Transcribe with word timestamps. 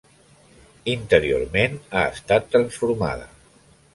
Interiorment 0.93 1.77
ha 1.99 2.03
estat 2.15 2.51
transformada. 2.57 3.31